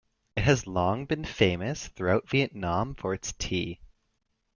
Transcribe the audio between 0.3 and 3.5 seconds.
It has long been famous throughout Vietnam for its